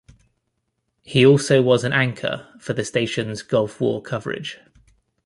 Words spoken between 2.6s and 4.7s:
the station's Gulf War coverage.